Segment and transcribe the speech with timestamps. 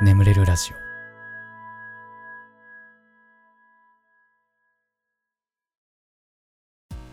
[0.00, 0.76] 眠れるラジオ。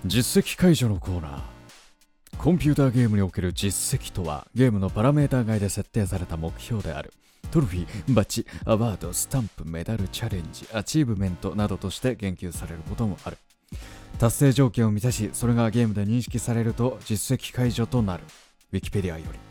[0.05, 1.41] 実績解除のコーナー。
[2.37, 7.11] コンピューターゲームにおける実績とはゲームのパラメーター外で設定された目標である。
[7.49, 13.37] トロフィー、バッジ、アワード、スタンプ、メダル、チャレンジ、アチーブメントなどとして言及されることもある。
[14.19, 18.23] 達成条件を満たしそれがゲームで認識されると実績解除となる。
[18.71, 19.44] ウィキペディアより。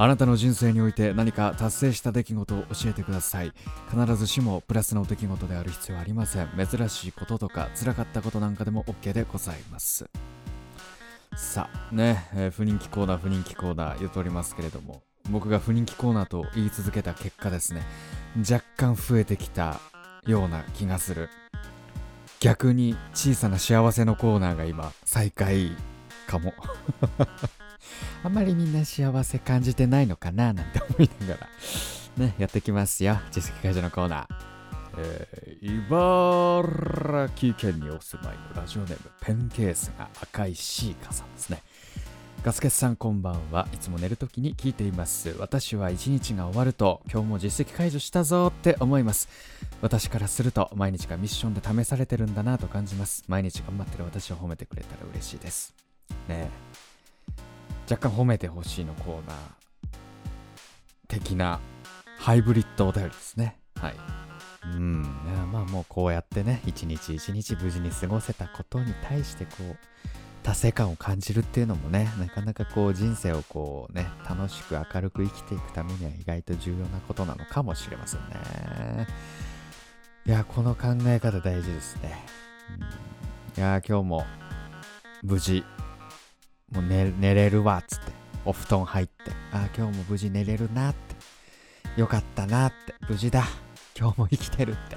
[0.00, 3.52] あなたの人生において何か達成した出来事を教えてください。
[3.90, 6.48] 必ずしもプラスの出来事である必要はありません。
[6.56, 10.08] 珍しいこととか辛かったことなんかでも OK でございます。
[11.34, 17.82] さあね、えー不人気コーナー不人気コーナー言っておりますけれども僕が不人気コーナーと言い続けた結果ですね
[18.38, 19.80] 若干増えてきた
[20.26, 21.28] ような気がする。
[22.38, 25.72] 逆に小さな幸せのコーナーが今再開
[26.28, 26.52] かも。
[28.24, 31.48] あまりみんな幸せ感じてないのかななんて思いながら
[32.24, 33.18] ねやってきますよ。
[33.30, 34.26] 実績解除のコーナー。
[34.98, 41.62] えー茨城県にお住まいのラジオネームペンケースが赤いシーカさんですね。
[42.44, 43.66] ガスケツさんこんばんは。
[43.74, 45.34] いつも寝るときに聞いています。
[45.38, 49.28] 私は一日が終わると今日も実績解除したぞって思います。
[49.80, 53.24] 私からすると毎日がミッションで試されてるんだなと感じます。
[53.26, 55.74] 毎日頑張ってる私を褒めてくれたら嬉しいです。
[56.28, 56.87] ねえ。
[57.90, 59.36] 若干褒めてほしいのコーナー
[61.08, 61.58] 的な
[62.18, 63.58] ハイブリッドお便りですね。
[63.76, 63.94] はい。
[64.64, 65.02] うん。
[65.50, 69.76] まあもうこうやってね一日一日無事に過ごせたことに対してこう
[70.42, 79.06] 達成感を感じるっていうのもねなかなかこう人生をこうね楽しく明るく生きていくためには意外と重要なことなのかもしれませんね。
[80.26, 82.22] いやこの考え方大事ですね、
[83.56, 84.26] うん、いや今日も
[85.22, 85.64] 無事
[86.72, 88.12] もう寝寝れるわっつって。
[88.44, 89.14] お布団入って。
[89.52, 92.00] ああ今日も無事寝れるなって。
[92.00, 92.94] よかったなって。
[93.08, 93.44] 無事だ。
[93.98, 94.96] 今日も生きてるって、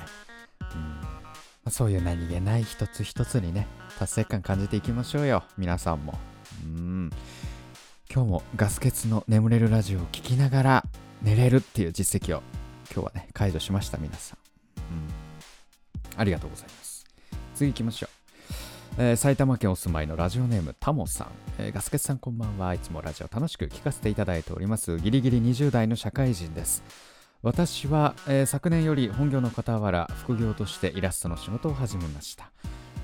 [1.66, 1.72] うん。
[1.72, 3.68] そういう何気ない一つ一つにね
[3.98, 5.44] 達成感感じていきましょうよ。
[5.58, 6.14] 皆さんも。
[6.64, 7.10] うん。
[8.14, 10.86] 今日もガス欠の眠れるラジオを聞きながら
[11.22, 12.44] 寝れるっていう実績を
[12.94, 14.38] 今日はね解除しました皆さん、
[14.80, 14.82] う
[16.16, 17.06] ん、ありがとうございます。
[17.56, 18.21] 次行きましょう。
[18.98, 22.74] えー埼玉県お住まいのラジオネームタモさん、えーガスケツさんこんばんは。
[22.74, 24.98] いつもラジオ楽しく聞かせていただいております。
[24.98, 26.84] ギリギリ20代の社会人です。
[27.42, 32.52] 私は、えー昨年より本業の傍ら副業としてイラストの仕事を始めました。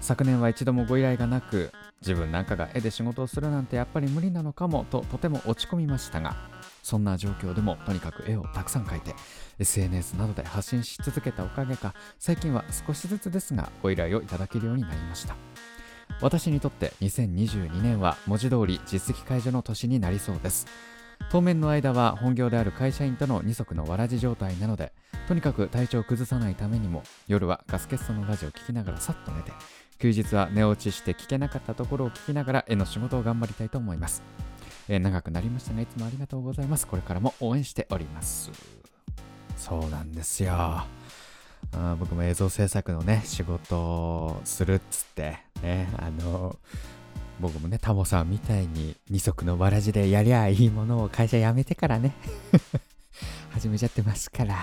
[0.01, 1.71] 昨年は一度もご依頼がなく
[2.01, 6.35] 自分なんかが絵で仕事をするなんてやっぱり無理なのかもととても落ち込みましたが
[6.83, 9.15] そんな状況でもとにかく絵をたくさん描いて
[9.57, 15.35] SNS などで発信し続けたおかげか最近は少しずつですがご依頼をいただけるようになりました。
[16.21, 20.65] 私にとって2022年は文字通り実績解除の年になりそうです。
[21.31, 24.93] 当面の間は本業である会社員との二足のわらじ状態なので
[25.27, 29.51] とにかく体調を崩さないためにも夜はガスケットのラジオを聞きながらさっと寝て
[29.99, 34.21] 休日は寝落ちして聞けなかったところを聞きながら絵の仕事を頑張りたいと思います、
[34.87, 36.87] えー長くなりましたがいつもありがとうございます。
[36.87, 38.51] これからも応援しております。
[39.57, 40.85] そうなんですよ。
[41.79, 46.57] あ僕も映像制作のね仕事をするっつってねあの
[47.39, 52.13] 僕もねタモさんみたいに二足のわらじでやりゃいいものを会社辞めてからね
[53.51, 54.55] 始めちゃってますから。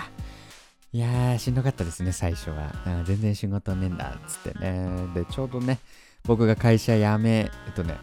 [0.92, 2.72] いやーしんどかったですね最初は。
[3.04, 4.88] 全然仕事ねえんだっつってね。
[5.12, 5.81] でちょうどね
[6.25, 7.96] 僕が会社辞めえっとね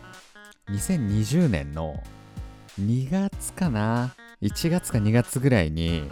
[0.70, 2.04] 2020年の
[2.80, 6.10] 2月かな？1月か2月ぐらいに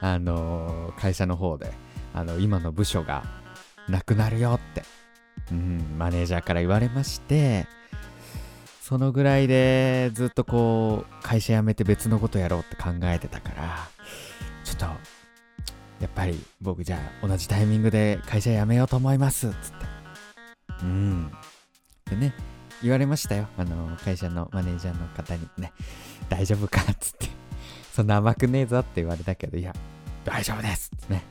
[0.00, 1.72] あのー会社の方で
[2.14, 3.24] あの今の部署が
[3.88, 4.82] なくなるよって、
[5.50, 7.66] うん、マネージャーから言われまして
[8.80, 13.88] そのぐらいでずっとこう会社辞めて別のことやろうって考えてたから
[14.64, 14.92] ちょっとや
[16.08, 19.86] っぱり僕じゃあ同じタイミングで会社辞めようと思いますっつって。
[20.82, 21.30] うん。
[22.10, 22.34] でね
[22.82, 23.46] 言われましたよ。
[23.56, 25.72] あの会社のマネージャーの方にね
[26.28, 26.80] 大丈夫か？
[26.80, 27.28] っつって。
[27.92, 29.72] そんな甘くねえぞって言われたけどいや
[30.24, 30.90] 大丈夫です！
[30.96, 31.22] ってね。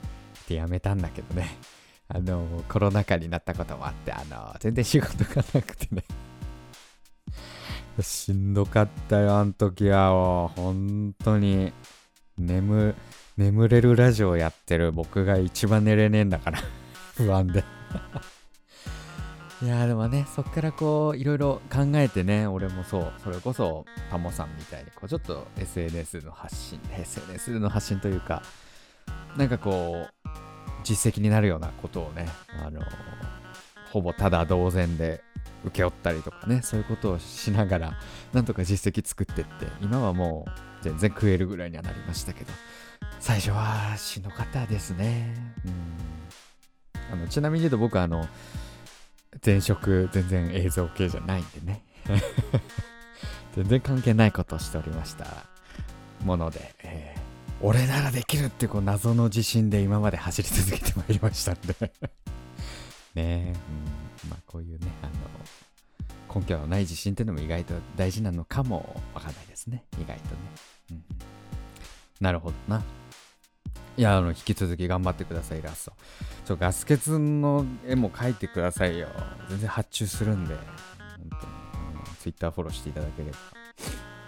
[0.52, 1.58] てやめたんだけどね。
[2.14, 6.04] あのコロナ禍になったこともあってあの全然仕事がなくてね。
[8.02, 10.12] しんどかったよあの時は。
[10.12, 11.72] もう本当に。
[12.38, 12.96] 眠
[13.38, 14.92] 眠れるラジオやってる。
[14.92, 16.60] 僕が一番寝れねえんだから。
[17.16, 17.64] 不安で。
[19.62, 23.14] いやでもねそっからこういろいろ考えてね俺もそう。
[23.24, 28.42] それこそタモさんみたいにこうちょっと SNS の発信 SNS の発信というか
[29.38, 30.30] なんかこう
[30.84, 32.28] 実績になるようなことをね
[32.66, 32.82] あの
[33.92, 35.24] ほぼただ同然で
[35.66, 38.00] 請け負ったりとかねそういうことをしながら
[38.34, 40.52] なんとか実績作ってって今はもう
[40.84, 42.52] 全然食えるぐらいにはなりましたけど
[43.20, 45.36] 最初はしんどかったですね。
[45.66, 46.12] うん
[47.12, 48.26] あのちなみに言うと僕あの
[49.46, 51.84] 前職全然映像系じゃないんでね
[53.54, 55.26] 全然関係ないことをしておりました
[56.24, 57.21] もので、えー
[57.64, 61.76] 俺ならできるってこう謎の自信で今まで走り続けてまいりましたんで。
[63.14, 63.54] ねえ、
[64.24, 69.84] うん、まあこういうねあの根拠のない自信っていうのも意外と大事なのかもわかんないですね。
[70.00, 70.38] 意外とね、
[70.92, 71.04] うん、
[72.20, 72.84] なるほどな。
[73.98, 75.94] いやあの引き続き頑張ってくださいラスト
[76.46, 79.10] ちょガス欠の絵も描いてくださいよ。
[79.50, 80.56] 全然発注するんで。
[80.56, 80.64] 本
[81.30, 83.38] 当に、うん、Twitter フォローしていただければ、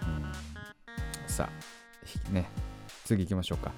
[0.06, 2.63] うん、さあね。
[3.16, 3.72] 次行きましょうか。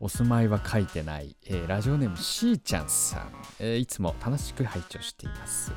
[0.00, 5.72] お住まいは書いてない、えー、ラジオネームしーちゃんさん、えー、いつも楽しく拝聴しています。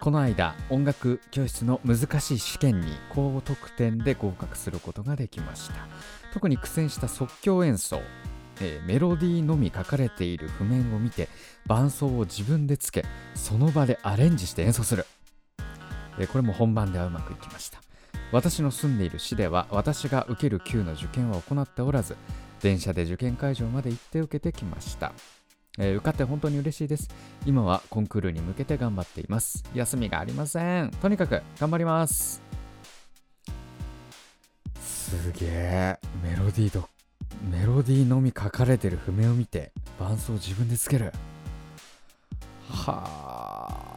[0.00, 5.74] この間、音楽教室の難しい試験に高得点で合格することができました。
[6.32, 8.00] 特に苦戦した即興演奏、
[8.60, 11.28] えー、メロディーのみ書かれている譜面を見て
[11.66, 13.04] 伴奏を自分でつけ
[13.34, 15.06] その場でアレンジして演奏する、
[16.18, 17.81] えこれも本番ではうまくいきました
[18.32, 22.16] 私の住んでいる市では私が受ける級の受験は行っておらず
[22.60, 25.12] 電車で受験会場まで行って受けてきました、
[25.78, 27.08] えー、受かって本当に嬉しいです。
[27.44, 29.64] 今はコンクールに向けて頑張っています。
[29.74, 30.90] 休みがありません。
[30.90, 32.42] とにかく頑張ります。
[34.80, 35.98] すげえ。
[36.22, 36.88] メロディーと
[37.50, 41.12] メロディーのみ書かれてる譜面を見て伴奏を自分でつける。
[42.68, 43.04] は
[43.88, 43.91] あ。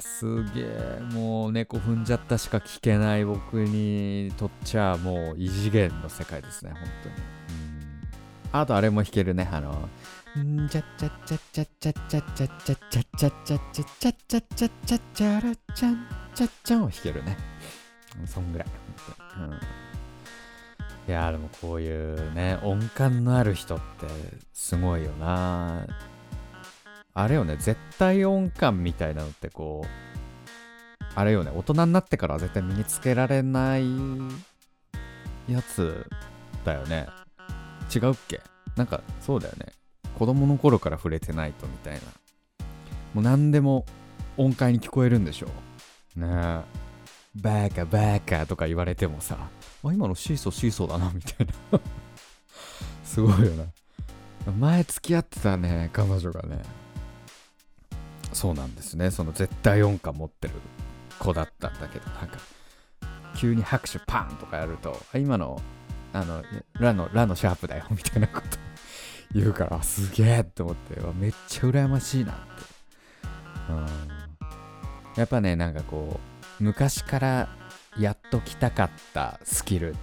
[0.00, 1.00] すげえ。
[1.12, 7.14] もう猫踏んじゃったしか聞けない僕にとっちゃもう異次元の世界ですね本当に。
[7.14, 7.22] うん。
[8.52, 9.88] あとあれも弾けるねあの
[10.40, 17.36] んちゃっちゃっちゃっちゃっちゃっちゃっちゃっちゃっちゃっちゃっちゃっちゃっちゃっちゃっちゃっちゃっちゃらちゃんちゃっちゃんを弾けるね
[18.26, 19.60] そんぐらい本当にうん
[21.08, 24.06] いやでもこういうね音感のある人って
[24.52, 25.86] すごいよな
[27.14, 29.88] あれよね、絶対音感みたいなのってこう、
[31.14, 33.84] あれよね、大人になってからは絶対身につけられない
[35.48, 36.06] やつ
[36.64, 37.06] だよね。
[37.94, 38.40] 違うっけ？
[38.76, 39.66] なんかそうだよね。
[40.18, 42.00] 子供の頃から触れてないとみたいな。
[43.12, 43.84] もう何でも
[44.38, 45.48] 音階に聞こえるんでしょ
[46.16, 46.20] う。
[46.20, 46.62] ねえ。
[47.34, 49.48] バカバカとか言われてもさ、あ、
[49.92, 51.80] 今のシーソーシーソーだなみたいな。
[53.04, 54.52] すごいよな。
[54.58, 56.62] 前付き合ってたね、彼女がね。
[58.32, 59.10] そうなんですね。
[59.10, 60.54] その絶対音感持ってる
[61.18, 62.38] 子だったんだけどなんか
[63.36, 65.60] 急に拍手パンとかやると今の
[66.12, 66.42] あの
[66.74, 68.46] ラのラのシャープだよみたいなこと
[69.34, 72.42] 言うからすげえって思ってめっちゃ羨ましいなって、
[73.70, 73.86] うん、
[75.16, 76.20] やっぱねなんかこ
[76.60, 77.48] う昔から
[77.98, 79.96] やっときたかったスキル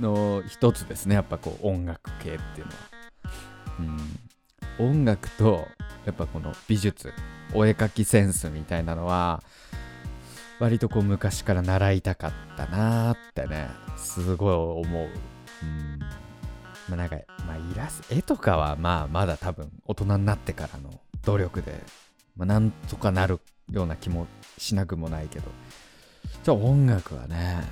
[0.00, 2.78] の一つですねやっぱこう音楽系っていうのは、
[3.78, 4.18] うん、
[4.78, 5.66] 音楽と
[6.04, 7.12] やっぱこの美術
[7.54, 9.42] お絵描きセンスみたいなのは
[10.58, 15.08] 割とこう昔から習いたかったなーってねすごい思う。
[15.62, 15.98] うん。
[16.88, 17.16] まあ、なんか、
[17.46, 21.82] まあ、イラス絵とかはまあまだ多分大人になってからの努力で、
[22.36, 23.40] まあ、なんとかなる
[23.70, 24.26] ような気も
[24.58, 25.46] しなくもないけど。
[26.42, 27.62] じゃあ音楽はね。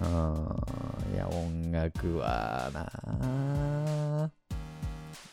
[0.00, 1.14] うん。
[1.14, 4.01] いや音楽はなあ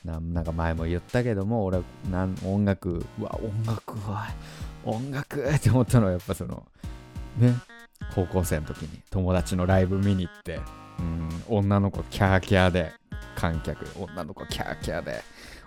[0.06, 4.28] なんか前も言ったけども俺なん音楽うわ音楽は
[4.86, 6.66] 音楽って思ったのはやっぱその
[7.38, 7.54] ね
[8.16, 10.60] 高校生の時に友達のライブ見に行って
[11.00, 12.94] うん女の子キャーキャーで
[13.36, 15.22] 観客女の子キャーキャーで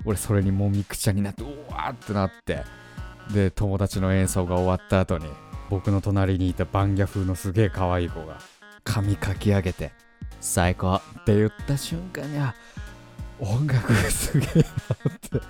[0.04, 2.64] 俺それにもみくちゃになってうわーってなって
[3.32, 5.26] で友達の演奏が終わった後に
[5.70, 8.38] 僕の隣にいたバンギャ風のすげえ可愛い子が
[8.84, 9.92] 髪かき上げて
[10.40, 12.54] 最高って言った瞬間にあ
[13.42, 15.36] 音楽すげえなって。
[15.36, 15.44] やっ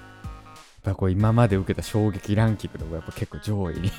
[0.82, 3.92] ぱこう今まで受けた衝撃ランキングでもやっぱ結構上位に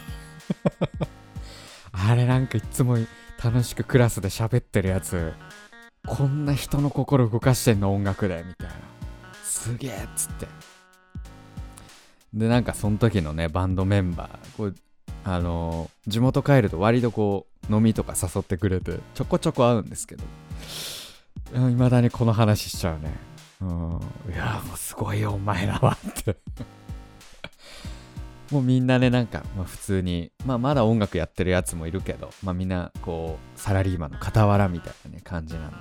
[1.93, 2.97] あれなんかいつも
[3.41, 5.33] 楽しくクラスで喋ってるやつ、
[6.07, 8.75] こんな人の心動かしてんの音楽で、みたいな。
[9.43, 10.47] すげえっつって。
[12.33, 14.75] で、なんかその時のね、バンドメンバー、こう、
[15.23, 20.23] あのー、地元帰ると割とこう、飲みとか誘ってくれて、ちょこちょこ会うんですけど、
[21.55, 23.32] いまだにこの話しちゃうね。
[23.63, 26.35] うん、いやもうすごいよお前らはって。
[28.51, 35.77] もうみんなねなんか、まあ、普通に、まあ、まだ音楽やってるやつもいるけど、まあ、みんなこうサラリーマンの傍らみたいな、ね、感じなんで。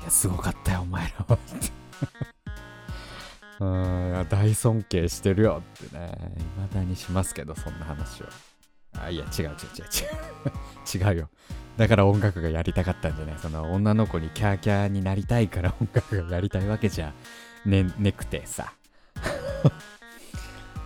[0.00, 1.72] いやすごかったよお前らはって。
[3.58, 6.12] うん大尊敬してるよってね。
[6.38, 8.28] いまだにしますけどそんな話は。
[8.98, 9.52] あいや違う違う違う
[11.00, 11.12] 違う。
[11.12, 11.28] 違う よ。
[11.76, 13.38] だから音楽がやりたかったんじゃない？
[13.38, 17.12] その女の子にキャーキャーになりたいから音楽がやりたいわけじゃ
[17.66, 18.72] ねねくてさ。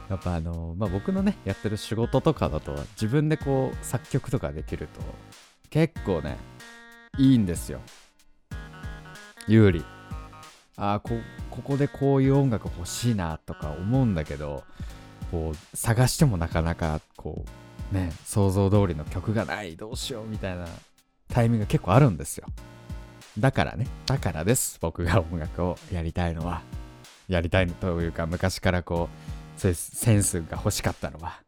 [0.08, 5.00] やっぱあのまあ僕のねやってる仕事とかだと自分でこう作曲とかできると
[5.70, 6.36] 結構ね
[7.16, 7.80] いいんですよ。
[9.46, 9.84] 有利。
[10.76, 11.10] ああこ
[11.50, 14.64] ここでこういう音楽欲しいなとか思うんだけど
[15.30, 17.50] こう探してもなかなかこう
[17.92, 20.66] ね想像通りの曲がないどうしようみたいな
[21.28, 22.46] タイミングが結構あるんですよ。
[23.38, 26.62] だからねだからです僕が音楽をやりたいのは。
[27.28, 29.08] やりたいというか昔からこ
[29.56, 29.70] うセ
[30.14, 31.40] ンスが欲しかったのは。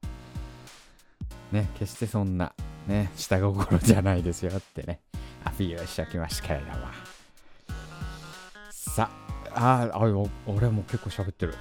[1.50, 2.52] ね決してそんな
[2.86, 5.00] ね下心じゃないですよってね
[5.44, 6.72] アピールしておきましたけれども。
[8.70, 9.10] さ
[9.54, 10.12] ああ俺
[10.70, 11.54] も結構喋ってる。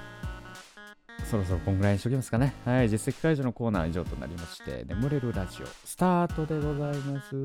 [1.31, 2.53] そろそろこんぐらいにしときますかね。
[2.65, 7.35] はい、実績解除のコーナーは以上となりまして、眠れるラジオ、スタートでございます。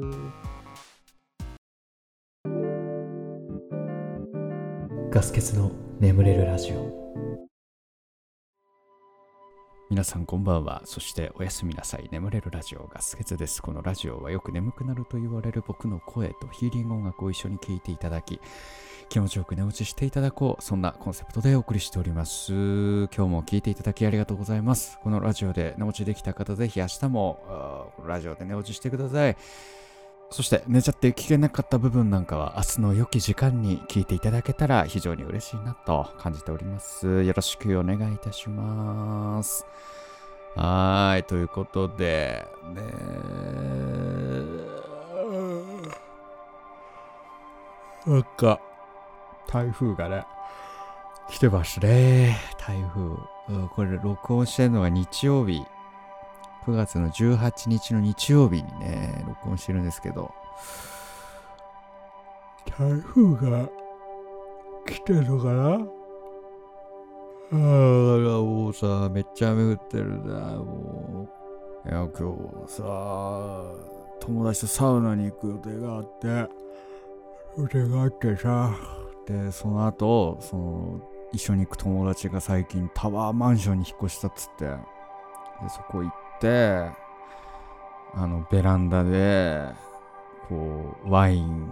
[5.13, 7.07] ガス欠の眠れるラジオ。
[9.89, 10.83] 皆さんこんばんは。
[10.85, 12.09] そしておやすみなさい。
[12.11, 13.63] 眠れるラジオガス欠です。
[13.63, 18.41] このラジオはよく眠くなると言われる僕の声とヒーリング音楽を一緒に聴いていただき、
[19.09, 20.63] 気持ちよく寝落ちしていただこう。
[20.63, 22.53] そんなコンセプトでお送りしております。
[22.53, 24.99] 今日も聴いていただきありがとうございます。
[25.03, 29.37] このラジオで寝落ちできた方、ぜひ明日もラジオで寝落ちしてください。
[30.31, 37.23] そして寝ちゃって聞けなかった部分なんかは明日の良き時間に聞いていただけたら非常に嬉しいなと感じております。
[37.23, 39.65] よろしくお願いいたします。
[40.57, 42.45] はい、ということで、
[42.75, 42.83] ね
[48.07, 48.61] なんか、
[49.49, 50.27] 台風がね、
[51.29, 52.37] 来てますね。
[52.59, 53.69] 台風。
[53.69, 55.65] これ、録音してるのが日曜日。
[56.67, 60.35] 9月の18日の日曜日にね、録音してるんですけど、
[62.77, 63.69] 台風が
[64.85, 65.87] 来てるのかな？
[67.53, 67.59] ああ、
[68.43, 71.29] もうさ、めっちゃ雨降ってるな、も
[71.85, 71.89] う。
[71.89, 72.35] いや、今
[72.67, 72.83] 日さ、
[74.19, 76.51] 友達とサウナに行く予定があって、
[77.57, 78.75] 予定があってさ、
[79.27, 81.01] で、その後、その、
[81.33, 84.77] 一緒に行く友達が最近タワーマンションに引っ越したっつって、で、
[85.69, 86.91] そこ行って、
[88.15, 89.67] あの、ベランダで、
[90.49, 91.69] こう、ワイン、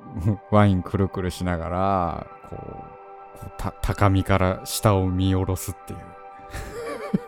[0.50, 2.92] ワインくるくるしながら、こう、
[3.80, 5.98] 高みから下を見下ろすっていう。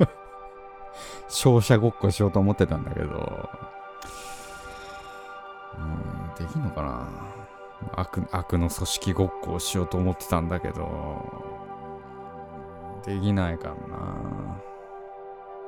[1.28, 3.48] 照射ごっこしようと思ってたんだけど、
[5.76, 7.33] うん、できんのかな？
[7.92, 11.42] 悪悪の組織ごっこをしようと思ってたんだけど、
[13.04, 14.60] できないからな。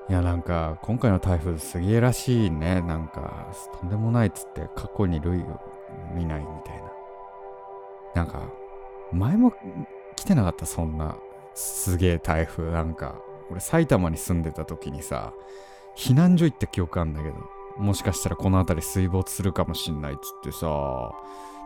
[0.08, 2.80] いや、なんか、今回の台風すげえらしいね。
[2.80, 3.48] なんか、
[3.80, 5.60] とんでもないっつって過去に類を
[6.14, 6.82] 見ないみたいな。
[8.14, 8.42] なんか、
[9.12, 9.52] 前も
[10.14, 11.16] 来てなかった、そんな
[11.54, 12.70] すげえ台風。
[12.70, 13.16] なんか、
[13.50, 15.32] 俺埼玉に住んでた時にさ、
[15.96, 17.36] 避難所行った記憶あんだけど、
[17.78, 21.14] もしかしたらこの辺り水没するかもしんないっつってさ、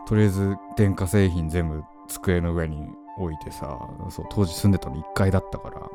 [0.07, 3.77] とりあえず電化製品全部机の上に置いてさ、
[4.09, 5.89] そう、当時住んでたの1階だったから、だか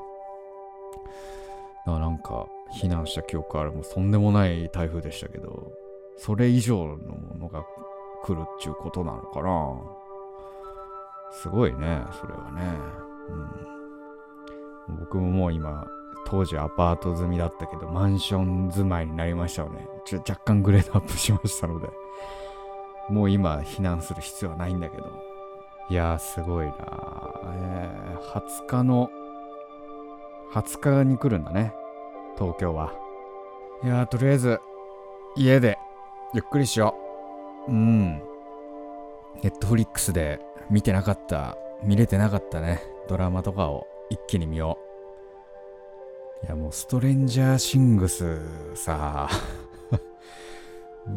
[1.87, 5.73] らなんか避難した記憶ある、もうとんでもない台風でしたけど、
[6.17, 7.65] それ以上のものが
[8.25, 9.77] 来るっちゅうことなのかな。
[11.33, 12.63] すごいね、それはね。
[14.89, 14.97] うん。
[15.01, 15.87] 僕ももう今、
[16.27, 21.89] 当時アパート済みだったけど、マンション住まいになりましたので、ちょ若干グレードアップしましたので、
[23.09, 25.27] もう今避難する必要はないんだけど。
[25.89, 26.73] いやー、すごいな
[27.55, 29.09] えー、20日の、
[30.53, 31.73] 20日に来るんだね。
[32.37, 32.93] 東京は。
[33.85, 34.59] いやー、とりあえず、
[35.37, 35.79] 家で、
[36.35, 36.97] ゆっくりしよ
[37.69, 37.71] う。
[37.71, 38.21] うん。
[39.43, 44.79] ネットフリックスで見てなかった、見れてなかったね、ドラマとかを一気に見よ
[46.43, 46.47] う。
[46.47, 49.29] いや、もう、ストレンジャーシングスさ、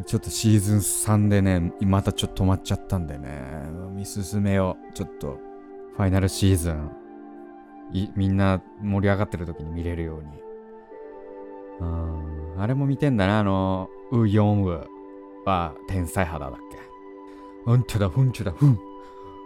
[0.06, 3.40] ちょっとシーズン3でね、またちょっと止まっちゃったんでね、
[3.92, 4.92] 見進めよう。
[4.92, 5.38] ちょっと、
[5.96, 6.90] ファイナルシーズン、
[8.14, 10.28] みんな盛り上がってる時に見れるように。
[11.80, 14.88] うん、あれも見てんだな、あの、ウ・ヨンウ
[15.44, 16.78] は天才肌だっけ。
[17.66, 18.78] うんちだ、うんちだ、ふん。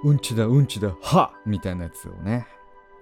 [0.05, 2.47] うんちだ、うんちだ、はみたいなやつをね。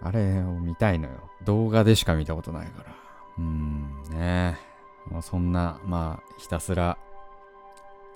[0.00, 1.14] あれを見たいのよ。
[1.44, 2.94] 動画でしか見たことないから。
[3.38, 4.58] うん、ね
[5.10, 6.98] もうそんな、まあ、ひたすら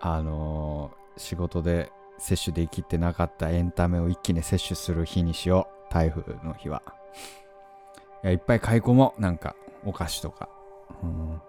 [0.01, 5.93] あのー、仕事で摂取できてなかったエンタメを一気に摂取する日にしよう。
[5.93, 6.83] 台風の日は。
[8.23, 9.21] いや、いっぱい買い込もう。
[9.21, 10.49] なんか、お菓子とか。
[11.03, 11.41] うん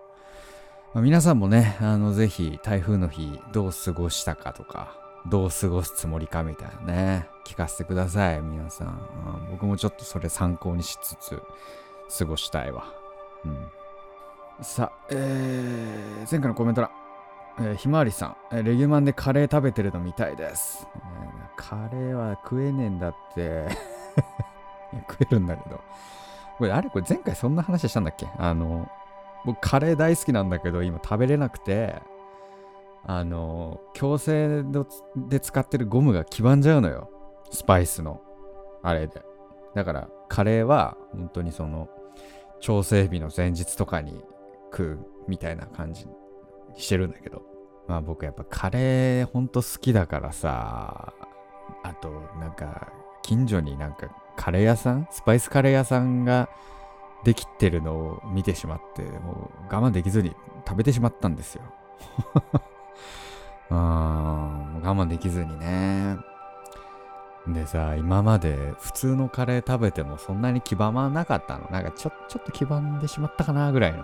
[0.93, 4.95] まあ、皆さんもね、あの、ぜひ台風の日どう過ごしたかとか、
[5.29, 8.87] どう過ごすつもりかみたいなね、聞かせてください、皆さん。
[8.87, 8.91] う
[9.47, 11.41] ん、僕もちょっとそれ参考にしつつ
[12.19, 12.85] 過ごしたいわ。
[13.45, 13.67] うん。
[14.61, 16.89] さあ、えー、前回のコメント欄。
[17.59, 20.87] えー、ひまわりさんえ、レギュマンでカレー食べてるの見たいです。
[20.95, 21.01] えー、
[21.55, 23.67] カレーは食えねえんだって
[25.09, 25.79] 食えるんだけど。
[26.57, 28.27] これ、あれこれ前回そんな話したんだっけ？
[28.37, 28.87] あの、
[29.45, 32.01] 僕カレー大好きなんだけど、今食べれなくて、
[33.05, 34.85] あの、矯正
[35.15, 37.09] で使ってるゴムが黄ばんじゃうのよ。
[37.51, 38.21] スパイスの。
[38.83, 39.23] あれで。
[39.75, 41.87] だから、カレーは、本当にその、
[42.59, 44.23] 調整日の前日とかに
[44.71, 46.07] 食うみたいな感じ
[46.77, 47.41] してるんだけど。
[47.87, 51.13] まあ僕やっぱカレーほんと好きだからさ、
[51.83, 52.91] あとなんか
[53.23, 55.07] 近所になんかカレー屋さん？
[55.09, 56.49] スパイスカレー屋さんが
[57.23, 60.35] できてるのを見てしまって、もう我慢できずに
[60.67, 61.61] 食べてしまったんですよ。
[63.71, 66.17] うん、我慢できずにね。
[67.47, 71.69] でさ、今まで普通のカレー食べてもそんなに黄ばまなかったの。
[71.71, 74.03] なんかちょ、ちょっと黄ばんでしまったかなぐらいの。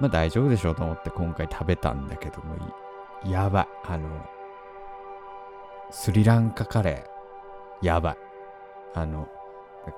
[0.00, 2.56] まあ大丈夫でしょうと思って今回食べたんだけども、
[3.24, 3.68] やばい。
[3.84, 4.08] あの、
[5.90, 8.16] スリランカカレー、やばい。
[8.94, 9.28] あの、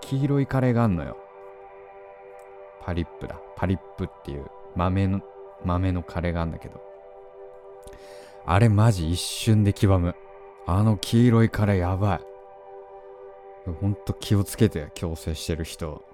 [0.01, 1.17] 黄色いカレーがあんのよ。
[2.83, 3.41] パリップだ。
[3.57, 5.21] パリップっていう豆の、
[5.65, 6.81] 豆のカレーがあんだけど。
[8.45, 10.15] あれマジ一瞬で黄ばむ。
[10.67, 12.21] あの黄色いカレーやばい。
[13.81, 16.05] ほんと気をつけて矯正してる人。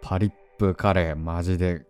[0.00, 1.84] パリップカレーマジで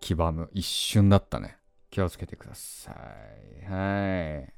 [0.00, 0.50] 黄ばむ。
[0.52, 1.58] 一瞬だったね。
[1.90, 2.92] 気をつけてくださ
[3.62, 3.64] い。
[3.70, 4.52] はい。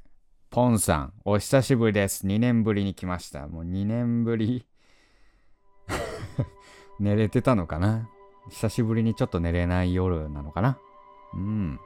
[0.50, 2.26] ポンさん、お久しぶりです。
[2.26, 3.48] 2年ぶりに来ました。
[3.48, 4.66] もう2年ぶり
[7.00, 8.08] 寝れてたのかな？
[8.50, 10.78] 久しぶりにちょっと寝れない夜なのかな？
[11.34, 11.80] うん。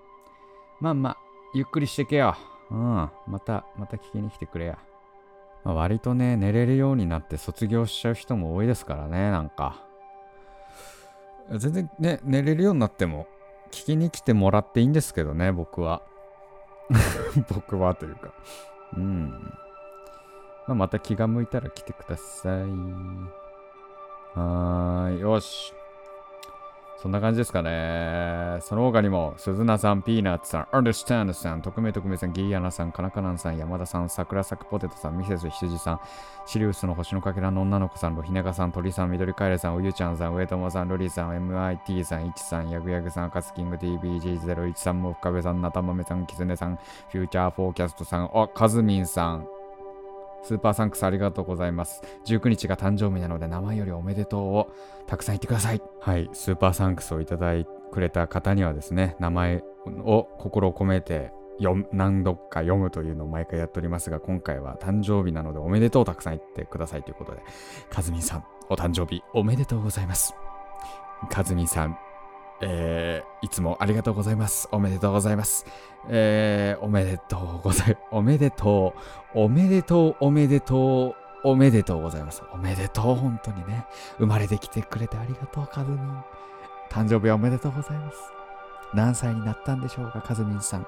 [0.80, 1.16] まあまあ、
[1.54, 2.36] ゆっくりしてけよ。
[2.70, 3.10] うん。
[3.26, 4.78] また、また聞きに来てくれや。
[5.64, 9.84] まあ、割とね、寝れるようになって卒業しちゃう人も多いですからね、なんか。
[11.50, 13.28] 全然ね、寝れるようになっても、
[13.76, 16.00] 聞きに来てもらっていいんですけどね、僕は。
[17.54, 18.32] 僕はというか。
[18.96, 19.30] うん。
[20.66, 22.62] まあ、また気が向いたら来てください。
[24.34, 25.20] はーい。
[25.20, 25.74] よし。
[26.98, 28.58] そんな感じですかね。
[28.62, 36.00] その他にも、鈴名さん、ピーナッツさん、Understand さん、特命特命さん、ギーアナさん、カナカナンさん、山田さん、桜咲くポテトさん、ミセス羊さん、
[36.46, 46.76] シリウスの星のかけらの女の子さん、ロヒネガさん、鳥さん、緑カエルさん、おゆちゃんさん、上友さん、ロリさん、MIT さん、イチさん、ヤグヤグさん、カスキング TBG01 さん、も深部さん、なたまめさん、キツネさん、
[47.10, 49.46] Future Forecast さん、あ、カズミンさん、
[50.46, 52.02] Super Thanks ありがとうございます。
[52.26, 54.72] 19日が誕生日なので名前よりおめでとうを
[55.06, 55.82] たくさん言ってください。
[56.00, 59.62] はい、 Super Thanks をいただいてくれた方にはですね、名前
[60.04, 67.40] を心を込めて読何度か読むというのを毎回やっておりますが、今回は誕生日なのでおめでとうたくさん言ってくださいということで、
[67.90, 70.34] かずみんさん、お誕生日おめでとうございます。
[71.30, 71.98] かずみんさん、
[72.60, 74.68] えー、いつもありがとうございます。
[74.72, 75.66] おめでとうございます。
[76.08, 77.98] えー、おめでとうございます。
[78.10, 78.94] おめでと
[79.34, 81.14] う、おめでとう、おめでとう、
[81.44, 82.42] おめでとうございます。
[82.52, 83.86] おめでとう、本当にね。
[84.18, 86.24] 生まれてきてくれてありがとう、かずみん。
[86.90, 88.18] 誕生日おめでとうございます。
[88.94, 90.86] 何歳になったんでしょうか、かずみんさん。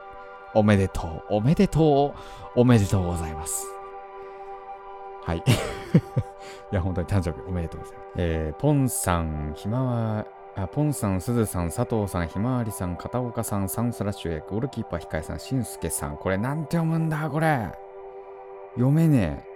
[0.54, 2.14] おめでとう、おめでと
[2.57, 3.66] う、おめでとうございます。
[5.24, 5.42] はい。
[6.72, 8.09] いや、本当に誕生日おめでとうございます。
[8.16, 16.16] えー、ポンさん、ひまわあポンさん、すずさん、佐藤さん、ひまわりさん、片岡さん、サンスラッシュへ、ゴールキーパー、ひかえさん、しんすけさん。
[16.16, 17.71] これなんて読むんだ、これ。
[18.75, 19.49] 読めねえ。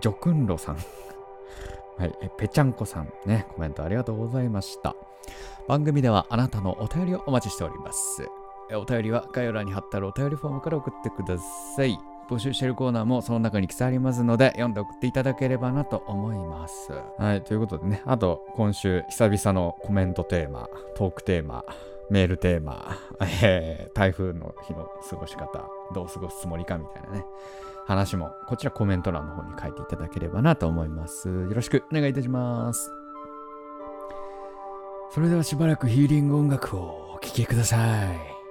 [0.00, 0.76] ジョクンロさん。
[1.98, 3.12] はい、え、ぺちゃんこさん。
[3.24, 4.96] ね、コメントありがとうございました。
[5.68, 8.26] 番組ではあなたのお便りをお待ちしております。
[8.72, 11.38] お便りは概要欄に貼ってあるお便りフォームから送ってくだ
[11.76, 12.11] さい。
[12.32, 16.92] 募集しているコーナーもその中に記載ありますので、読んで送っていただければなと思います。
[17.18, 21.64] はい、ということでね、あと今週久々のコメントテーマ、トークテーマ、
[22.10, 22.96] メールテーマ、
[23.42, 27.26] えー、台風の日の過ごし方、どう過ごすつもりかみたいなね、
[27.86, 31.28] 話もこちらコメント欄の方に書いていただければなと思います。
[31.28, 32.90] よろしくお願いいたします。
[35.10, 37.76] それではしばらくヒーリング音楽をお聴きくださ
[38.10, 38.41] い。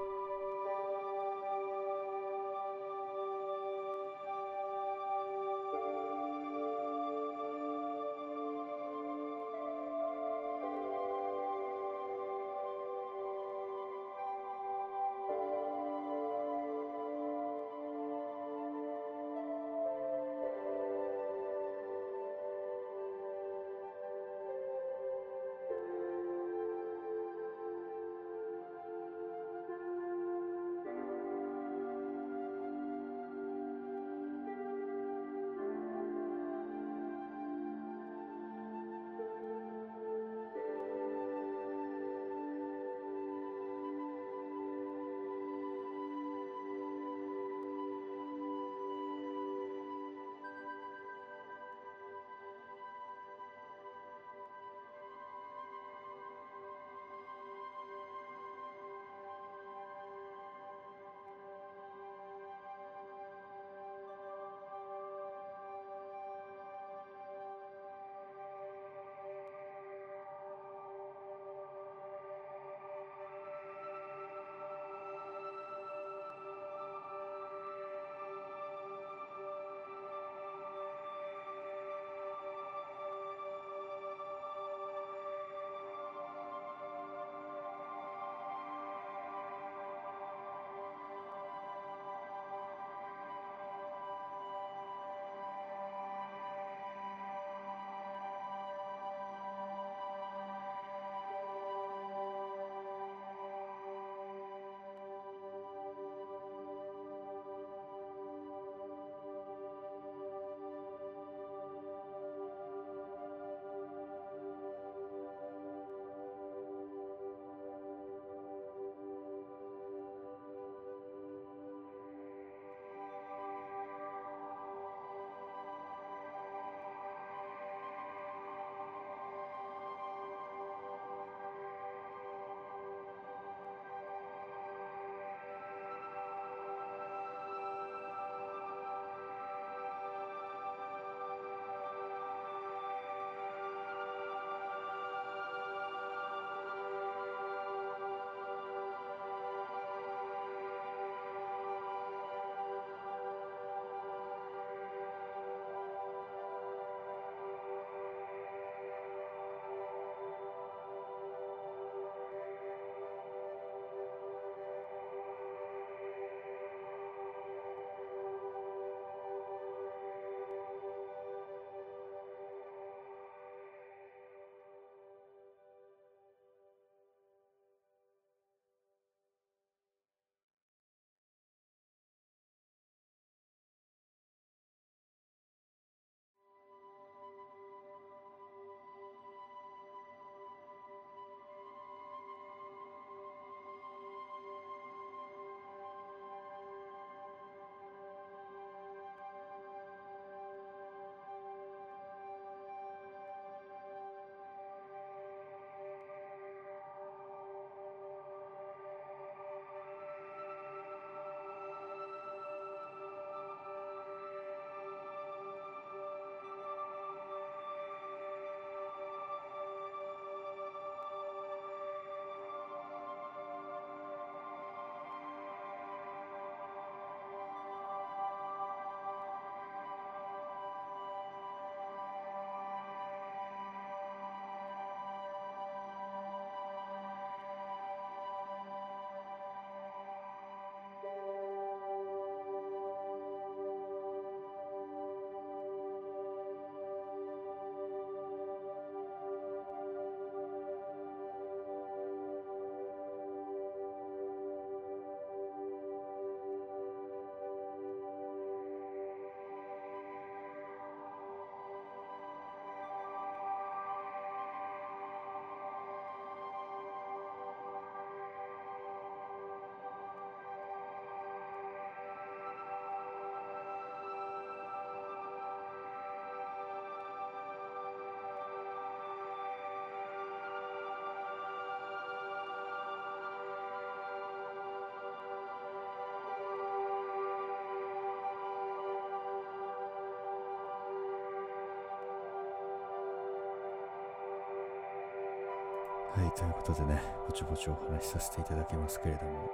[296.36, 299.50] ということでね、ぼちぼちお話しさせていただきますけれども、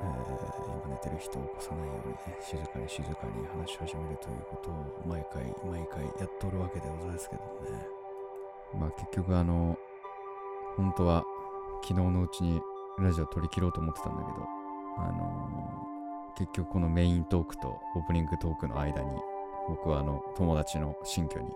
[0.00, 4.74] えー今寝てる人を起こさないようにね、静かに静かに話し始めるということを
[5.06, 7.86] 毎回毎回やっておるわけでございますけどもね。
[8.78, 9.76] まあ結局あの、
[10.76, 11.24] 本当は
[11.82, 12.60] 昨日のうちに
[12.98, 14.46] ラジオ撮り切ろうと思ってたんだけど、
[14.98, 15.86] あのー
[16.38, 19.08] 結局このメイントークとオープニングトークの間に
[19.68, 21.48] 僕はあの友達の新居に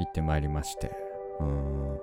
[0.00, 0.90] 行ってまいりまして、
[1.38, 2.00] うーん。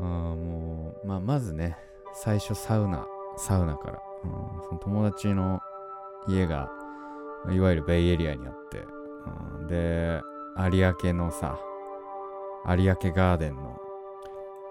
[0.00, 1.76] あもう、まあ、まずね、
[2.14, 3.06] 最初サウナ、
[3.36, 4.30] サウナから、うん、
[4.64, 5.60] その友達の
[6.28, 6.70] 家が、
[7.50, 8.84] いわゆるベイエリアにあって、
[9.60, 10.20] うん、で、
[10.72, 11.58] 有明のさ、
[12.66, 13.78] 有明ガーデンの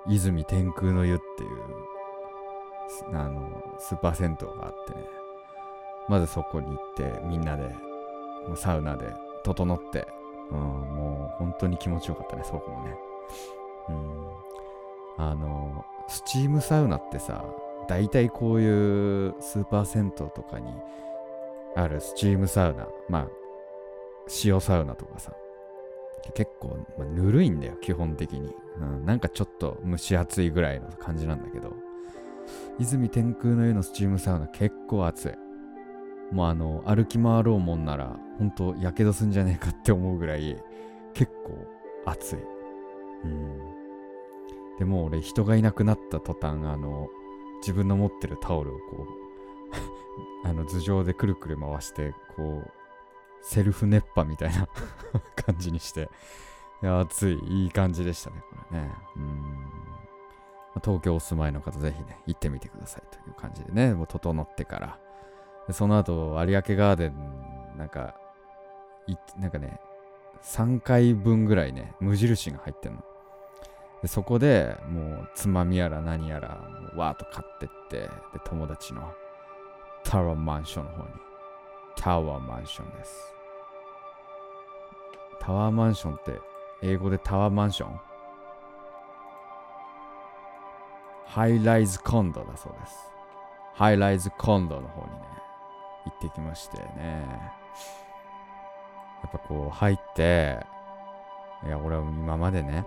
[0.08, 5.00] 泉天空の湯っていう、あの、スーパー銭湯があってね、
[6.08, 7.76] まずそこに行って、みんなで、
[8.56, 9.14] サウナで
[9.44, 10.08] 整って、
[10.52, 12.98] うん、もう本当に気持ちよかったね、そこもね。
[13.90, 14.57] うん。
[15.18, 17.44] あの、スチームサウナってさ、
[17.88, 20.72] 大体こういうスーパー銭湯とかに
[21.76, 23.28] あるスチームサウナ、まあ、
[24.44, 25.32] 塩サウナとかさ、
[26.34, 29.06] 結構、まあ、ぬるいんだよ、基本的に、うん。
[29.06, 31.74] なんかちょっと蒸し暑いぐらいの感じなんだけど、
[32.80, 36.34] 泉天空の湯のスチームサウナ結構暑い。
[36.34, 40.62] もうあの、歩き回ろうもんなら、ほんと、やけどすんじゃねえかって思うぐらい、
[41.14, 41.66] 結構
[42.06, 42.40] 暑い。
[43.24, 43.87] うん。
[44.78, 47.10] でも俺、人がいなくなった途端、あの、
[47.62, 49.08] 自分の持ってるタオルをこ
[50.44, 52.72] う、 あの、頭上でくるくる回して、こう、
[53.42, 54.68] セルフ熱波みたいな
[55.36, 56.10] 感じにして、
[56.84, 58.92] いや、暑い、いい感じでしたね、これね。
[59.16, 59.78] うん。
[60.84, 68.16] 東京お住まいの方、ぜひね、行ってみてくださいという感じでね、もう整ってから、その後、有明ガーデン、なんか、
[69.08, 69.80] いなんかね、
[70.44, 73.04] 3回分ぐらいね、無印が入ってんの。
[74.02, 76.50] でそこでもう、つまみやら何やら、
[76.82, 78.10] もうわーっと買ってって、で、
[78.46, 79.12] 友達の
[80.04, 81.10] タワーマンションの方に、
[81.96, 83.34] タワーマンションです。
[85.40, 86.40] タワーマンションって、
[86.84, 88.00] 英語でタワーマンション？
[91.26, 93.12] ハイライズコンドだそうです。
[93.74, 95.20] ハイライズコンドの方にね、
[96.06, 97.26] 行ってきましてね。
[99.24, 100.60] やっぱこう入って、
[101.66, 102.86] いや、俺は今までね、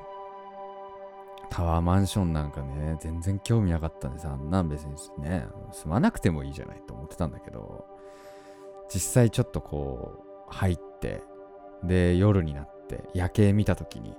[1.50, 4.26] タワーマンションなんかね、全然興味なかったんです。
[4.28, 7.84] あんなん別にね、住まなくてもいいじゃないと思ってたんだけど、
[8.88, 11.22] 実際ちょっとこう、入って、
[11.82, 14.16] で、夜になって夜景見たときに、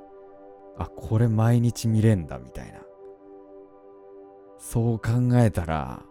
[0.77, 2.79] あ、これ毎日見れんだ、みたいな。
[4.57, 6.03] そう考えたら、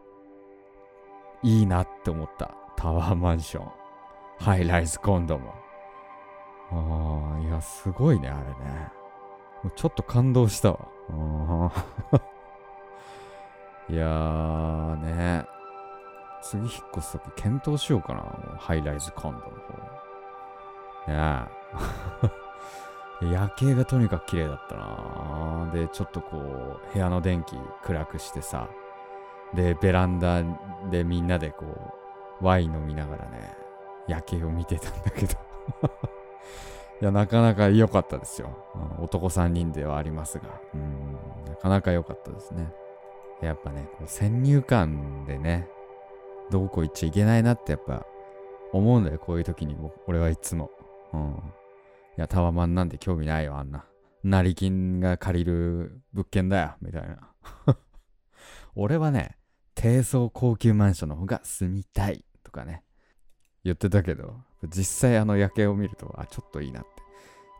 [1.42, 2.54] いいなって思った。
[2.76, 3.70] タワーマンション。
[4.38, 5.54] ハイライズコンドも。
[6.70, 8.90] ああ、いや、すごいね、あれね。
[9.76, 10.88] ちょっと感動したわ。
[13.88, 15.46] いやーね。
[16.42, 18.22] 次引っ越すとき検討しようかな。
[18.58, 19.50] ハイライズコンドの方。
[21.08, 21.14] ね
[23.20, 23.22] え。
[23.32, 28.70] 夜景がとにかく綺麗だったなで、ちょっとこう、部屋の電気暗くしてさ。
[29.54, 30.42] で、ベランダ
[30.90, 31.66] でみんなでこ
[32.40, 33.54] う、ワイン飲みながらね、
[34.06, 35.36] 夜景を見てたんだけど。
[37.00, 38.56] いや、なかなか良かったですよ。
[38.74, 40.60] うん男3人ではありますが。
[40.74, 42.70] うん、なかなか良かったですね。
[43.40, 45.66] やっぱね、こう先入観でね、
[46.50, 48.04] どこ行っちゃいけないなってやっぱ
[48.72, 50.70] 思うんだよ、こういう時に俺はいつも。
[51.12, 51.20] うん。
[52.18, 53.86] いや、タワマンなんて興味ないよ、あんな。
[54.22, 57.34] 成金が借りる物件だよ、みたいな。
[58.76, 59.38] 俺はね、
[59.74, 62.84] 低層高級マンションの方が住みたいとかね、
[63.64, 66.88] 言ってたけど、実際あの夜景を見ると、あ、ちょっといいなって。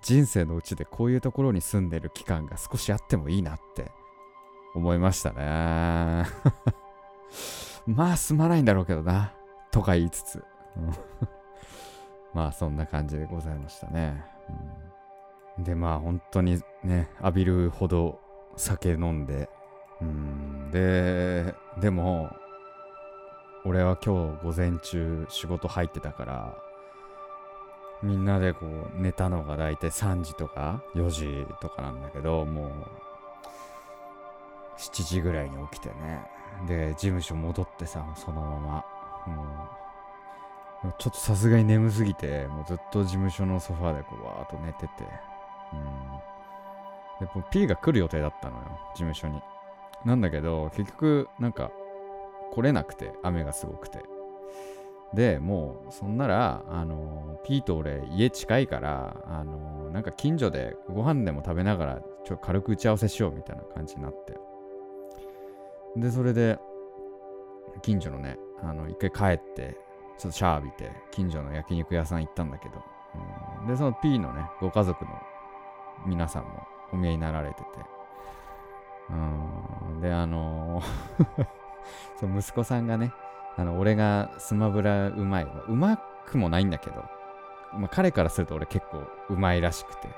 [0.02, 3.90] 人生のうちでこういうところに住んでる期間が少しあってもいいなって
[4.74, 6.24] 思いましたね。
[7.86, 9.32] まあ住まないんだろうけどな。
[9.70, 10.44] とか言いつつ。
[12.32, 14.24] まあそんな感じでございましたね。
[14.48, 18.18] うんでまあ本当にね、浴びるほど
[18.56, 19.48] 酒飲んで。
[20.00, 22.30] うんで、でも、
[23.64, 26.54] 俺は今日午前中仕事入ってたから、
[28.02, 32.72] みんなでこう寝たのが大体3時とか4時とかなんだけど、もう
[34.78, 36.24] 7時ぐらいに起きてね。
[36.66, 38.84] で、事務所戻ってさ、そのまま。
[40.82, 45.04] もうちょっとさすがに眠すぎて、もうずっと事務所のソファーでこうわーっと寝てて。
[45.74, 47.26] うん。
[47.26, 48.62] で、も P が来る予定だったのよ、
[48.94, 49.42] 事務所に。
[50.06, 51.70] なんだけど、結局、なんか、
[52.50, 54.00] 来れなくて、雨がすごくて。
[55.14, 64.38] で、もう、そんなら、あの、P と俺、家近いから、あの、なんか近所でご飯でも食べながら、ちょっと軽く打ち合わせしようみたいな感じになって。
[65.96, 66.58] で、それで、
[67.82, 69.76] 近所のね、あの、一回帰って、
[70.18, 72.82] ちょっとシャワー浴びて、近所の焼肉屋さん行ったんだけど、
[73.62, 75.10] うん、で、その P のね、ご家族の
[76.06, 77.66] 皆さんもお見えになられてて、
[79.10, 81.46] うん、で、あのー
[82.18, 83.12] その息子さんがね、
[83.56, 85.46] あの、俺がスマブラうまい。
[85.68, 87.04] うまくもないんだけど、
[87.74, 90.08] まあ、彼からすると俺結構うまいらしくて、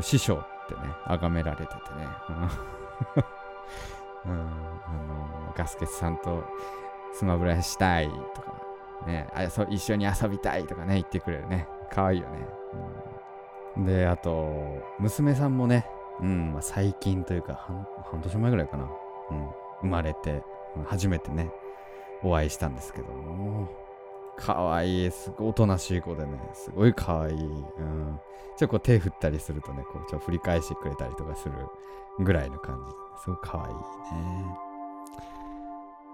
[0.00, 2.08] 師匠ってね、崇められててね、
[4.24, 6.44] うん、あのガスケツさんと
[7.12, 8.54] スマブラしたいとか、
[9.06, 11.68] ね、あそ一緒に遊びたいとかね、言ってくれるね。
[11.90, 12.38] かわいいよね。
[13.76, 15.86] うん、で、あと、娘さんもね、
[16.20, 19.50] うん、まあ、最近というか半、半年前ぐらいかな、うん、
[19.82, 20.42] 生まれて、
[20.86, 21.50] 初めてね、
[22.22, 23.68] お会いしたんですけども、
[24.36, 27.36] かわいい、すごいおとなしい子でね、すごいかわいい。
[27.36, 28.20] うん。
[28.56, 31.54] ちょっとこう手振ったりするとね、こうちょ振り返してくれたりとかする
[32.20, 34.72] ぐらいの感じですごいかわいいね。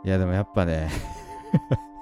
[0.04, 0.88] いや、でもやっぱね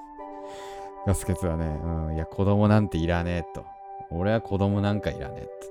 [1.05, 3.65] ガスケツはね、うん、いや、子供なんていらねえと。
[4.11, 5.67] 俺は子供なんかいらねえって。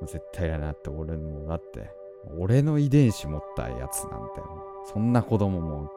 [0.00, 1.90] もう絶対いらないって、俺もだって、
[2.38, 4.40] 俺の遺伝子持ったやつなんて、
[4.92, 5.90] そんな子供も、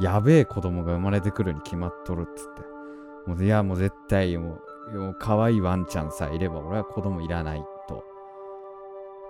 [0.00, 3.30] やべえ子供が生まれてくるに決まっとるっつって。
[3.30, 4.58] もういや、もう絶対も
[4.92, 8.04] う、もう可愛いワンちゃんさえいれば俺は子供いらないと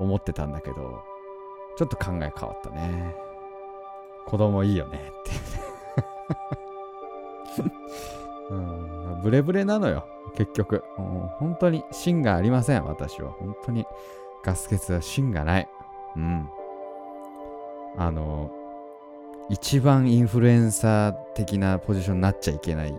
[0.00, 1.00] 思ってたんだけど、
[1.76, 3.14] ちょっと考え変わったね。
[4.26, 5.32] 子供いいよねって
[8.50, 10.82] うん、ブレブレなのよ、結局。
[10.96, 13.30] もう本当に芯がありません、私は。
[13.30, 13.86] 本当に
[14.42, 15.68] ガス欠は芯がない。
[16.16, 16.48] うん。
[17.96, 18.50] あの、
[19.50, 22.94] 一番インフルエンサー的なポジションになっちゃいけない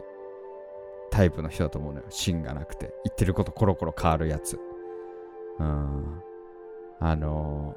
[1.10, 2.06] タイプの人だと思うのよ。
[2.10, 2.94] 芯がなくて。
[3.04, 4.60] 言ってることコロコロ変わるやつ。
[5.60, 6.22] うん。
[7.00, 7.76] あの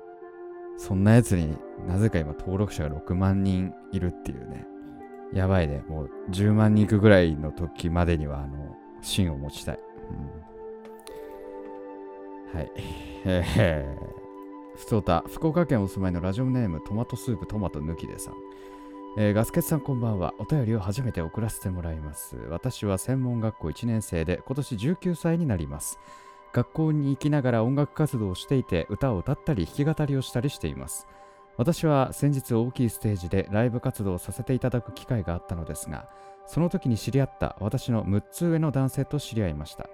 [0.76, 4.66] ー、そんなやつになぜか今登録者が6万人いるっていうね。
[5.32, 5.82] やばいね。
[5.88, 9.78] もう10万人いくぐらいの時までには、あの、芯を持ちたい。
[12.52, 12.72] うん、はい。
[13.24, 14.27] えー、
[14.78, 18.34] ふつおた、福岡県お住まいのラジオネームトマトスープトマト抜きでさん。
[19.16, 20.34] えー、ガスケツさんこんばんは。
[20.38, 22.36] お便りを初めて送らせてもらいます。
[22.48, 25.98] 私は専門学校1年生で今年19歳になります。
[26.52, 31.08] 学校に行きながら音楽活動をしていて歌を歌ったり弾き語りをしたりしています。
[31.56, 36.08] 私は先日大きいステージでライブ活動をさせていただく機会があったのですが、
[36.46, 39.90] その時に知り合った私の6つ上の男性と知り合いました。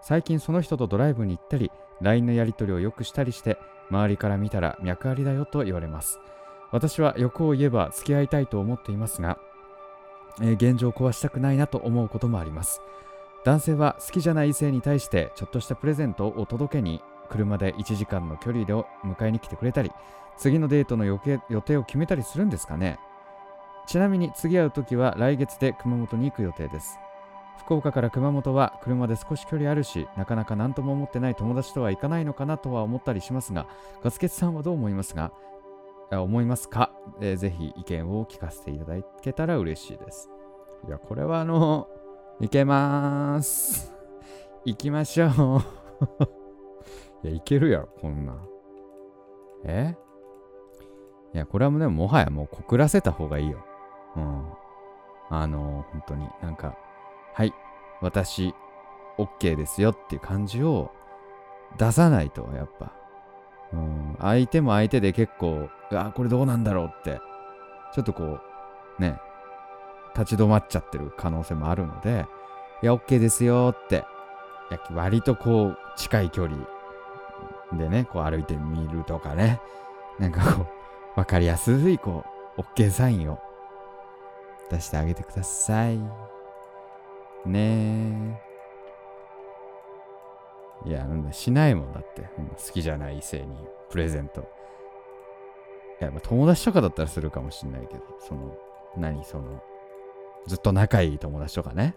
[0.00, 3.58] 最近その人とドライブに行ったり、LINE のやり取りをよくしたりして、
[3.92, 6.18] 周りから見たら脈ありだよと言われます。
[6.70, 9.38] 私は欲を言えば付き合いたいと思っていますが、
[10.40, 12.80] えー、現状を壊したくないなと思うこともあります。
[13.44, 19.90] 男性は好きじゃない異性に対してちょっとしたプレゼントを届けに車で1時間の距離で迎えに来てくれたり
[20.38, 22.98] 次のデートの予定を決めたりするんですかね。
[23.86, 26.98] ちなみに次会う時は来月で熊本に行く予定です。
[27.58, 33.66] 福岡から熊本は車で少し距離あるしなかなか何とも思ってない友達とは行かないのかなとは思ったりしますが
[34.02, 35.32] ガスケツさんはどう思いますが？
[36.10, 40.28] 思いますか、えー、ぜひ意見を聞かせていただけたら嬉しいです。
[40.86, 41.88] いや、これはあの、
[42.38, 43.94] いけまーす。
[44.66, 45.30] 行きましょう。
[47.26, 48.36] いや、いけるやろ、こんな。
[49.64, 49.96] え？
[51.32, 53.64] いや、これはもうでもはやもう告らせた方がいいよ。
[54.16, 54.44] うん。
[55.30, 56.76] あの、本当になんか、
[57.34, 57.54] はい、
[58.00, 58.54] 私、
[59.18, 60.92] OK ですよっていう感じを
[61.78, 62.92] 出さないと、やっぱ。
[63.72, 67.20] うん、相手も相手で結構、あ、これどうなんだろうって、
[67.94, 68.38] ちょっとこ
[68.98, 69.18] う、ね、
[70.14, 72.26] 立ち止まっちゃってる可能性もあるので、
[72.82, 74.04] いや、OK ですよって、
[74.70, 76.56] いや割とこう、近い距離
[77.72, 79.60] でね、こう歩いてみるとかね、
[80.18, 80.66] なんかこ
[81.16, 82.24] う、わかりやすい、こ
[82.58, 83.38] う、OK サインを
[84.70, 85.98] 出してあげてください。
[87.46, 88.38] ね
[90.84, 90.88] え。
[90.88, 92.22] いや、なんだ、しないもんだって。
[92.22, 93.56] 好きじゃない異性に
[93.90, 94.40] プレゼント。
[96.00, 98.56] いや、まあ、友達とかだったらするかもしんないけど、その、
[98.96, 99.62] 何、その、
[100.46, 101.94] ずっと仲いい友達とかね。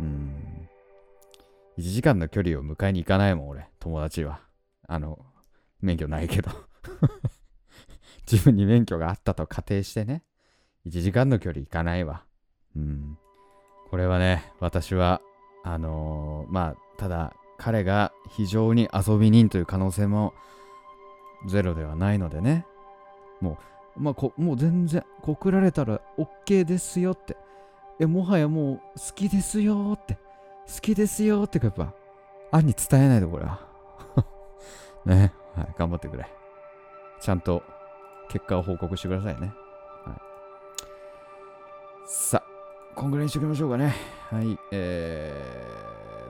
[0.00, 0.68] うん。
[1.78, 4.40] 1時間の距離を迎えに行かないもん、俺、友達は。
[4.88, 5.24] あの、
[5.80, 6.50] 免許ないけど
[8.30, 10.24] 自分に免許があったと仮定してね。
[10.86, 12.24] 1時間の距離行かないわ。
[12.76, 13.18] うん。
[13.90, 15.20] これはね、私は、
[15.64, 20.32] あのー、まあ、ただ、彼が非常に遊び人という可能性も
[21.46, 22.66] ゼロではないのでね。
[23.40, 23.58] も
[23.96, 27.36] う、まあ、こもう全然告られたら OK ですよって。
[27.98, 30.14] え、もはやもう好きですよって。
[30.14, 31.92] 好きですよってやっぱ、
[32.52, 33.60] 案に伝えないとこれは。
[35.04, 36.26] ね、はい、頑張ってくれ。
[37.20, 37.62] ちゃんと
[38.28, 39.52] 結果を報告してくださいね。
[40.04, 40.16] はい、
[42.06, 42.49] さあ、
[42.94, 43.94] こんぐらいにしときましょうかね。
[44.30, 45.32] はい、え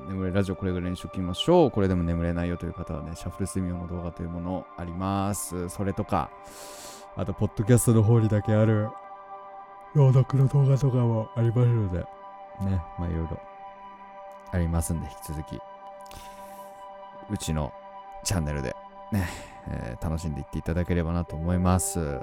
[0.06, 1.70] ー、眠れラジオこれぐらいにしときましょう。
[1.70, 5.68] これでも眠れないよという方はね、シャッフル睡眠用の動画というものあります。
[5.68, 6.30] それとか、
[7.16, 8.88] あと、ポッドキャストの方にだけある
[9.94, 12.04] 朗読の動画とかもありますので、ね、
[12.98, 13.40] まあいろいろ
[14.52, 15.58] ありますんで、引き続き、
[17.30, 17.72] うちの
[18.22, 18.76] チャンネルで
[19.12, 19.28] ね、
[19.68, 22.20] えー、楽しんでいっていただければなと思います。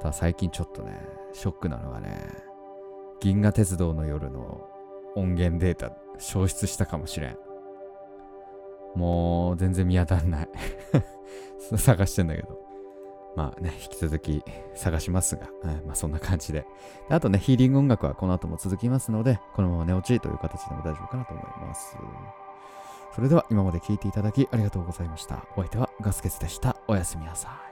[0.00, 1.00] ただ最近ちょっとね、
[1.32, 2.57] ショックなのがね、
[3.20, 4.66] 銀河鉄道の夜の
[5.14, 7.36] 音源データ消失したかもしれん。
[8.94, 10.48] もう全然見当たんない
[11.76, 12.68] 探してんだけど。
[13.36, 14.42] まあね、引き続き
[14.74, 16.66] 探しますが、はい、まあそんな感じで。
[17.08, 21.96] あとね、ヒーリング音楽はこの後も続きますので、このまま寝落ちという形でも大丈夫かなと思います。
[23.14, 25.44] それでは今まで聴いていただきありがとうございました。
[25.56, 26.76] お相手はガスケツでした。
[26.88, 27.67] おやすみなさい。